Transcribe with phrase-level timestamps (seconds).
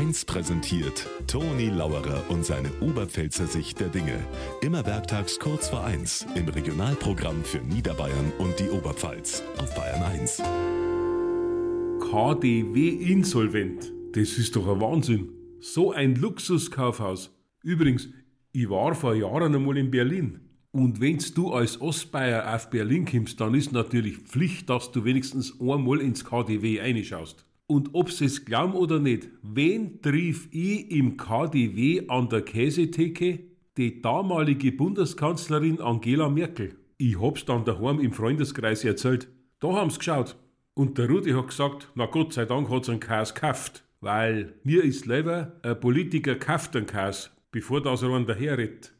[0.00, 4.18] 1 präsentiert Toni Lauerer und seine Oberpfälzer Sicht der Dinge.
[4.62, 10.38] Immer werktags kurz vor 1 im Regionalprogramm für Niederbayern und die Oberpfalz auf Bayern 1.
[12.00, 13.92] KDW insolvent.
[14.12, 15.32] Das ist doch ein Wahnsinn.
[15.60, 17.38] So ein Luxuskaufhaus.
[17.62, 18.08] Übrigens,
[18.52, 20.40] ich war vor Jahren einmal in Berlin.
[20.72, 25.60] Und wenn's du als Ostbayer auf Berlin kommst, dann ist natürlich Pflicht, dass du wenigstens
[25.60, 27.44] einmal ins KDW reinschaust.
[27.70, 33.44] Und ob's es glauben oder nicht, wen triff ich im KDW an der Käsetheke?
[33.76, 36.74] Die damalige Bundeskanzlerin Angela Merkel.
[36.98, 39.28] Ich hab's dann daheim im Freundeskreis erzählt.
[39.60, 40.34] Da haben's geschaut.
[40.74, 43.84] Und der Rudi hat gesagt, na Gott sei Dank hat's einen Käse gekauft.
[44.00, 48.92] Weil mir ist lieber, ein Politiker kauft einen Käse, bevor das er einen daherredet.